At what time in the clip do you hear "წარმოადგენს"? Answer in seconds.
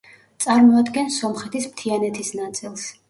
0.45-1.19